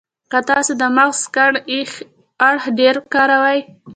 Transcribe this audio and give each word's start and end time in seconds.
که 0.31 0.39
تاسې 0.49 0.73
د 0.81 0.83
مغز 0.97 1.21
کڼ 1.35 1.53
اړخ 2.49 2.63
ډېر 2.79 2.95
کاروئ. 3.13 3.59